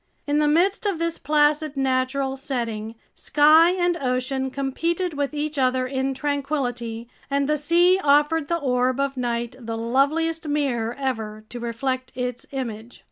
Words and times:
In 0.25 0.39
the 0.39 0.47
midst 0.47 0.87
of 0.87 0.97
this 0.97 1.19
placid 1.19 1.77
natural 1.77 2.35
setting, 2.35 2.95
sky 3.13 3.69
and 3.69 3.95
ocean 3.97 4.49
competed 4.49 5.13
with 5.13 5.31
each 5.35 5.59
other 5.59 5.85
in 5.85 6.15
tranquility, 6.15 7.07
and 7.29 7.47
the 7.47 7.55
sea 7.55 8.01
offered 8.03 8.47
the 8.47 8.57
orb 8.57 8.99
of 8.99 9.15
night 9.15 9.55
the 9.59 9.77
loveliest 9.77 10.47
mirror 10.47 10.95
ever 10.97 11.43
to 11.49 11.59
reflect 11.59 12.11
its 12.15 12.47
image. 12.51 12.99